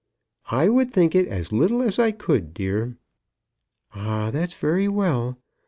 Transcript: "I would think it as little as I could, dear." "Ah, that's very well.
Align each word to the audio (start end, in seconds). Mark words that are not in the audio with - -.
"I 0.49 0.67
would 0.67 0.89
think 0.89 1.13
it 1.13 1.27
as 1.27 1.51
little 1.51 1.83
as 1.83 1.99
I 1.99 2.11
could, 2.11 2.55
dear." 2.55 2.97
"Ah, 3.93 4.31
that's 4.31 4.55
very 4.55 4.87
well. 4.87 5.37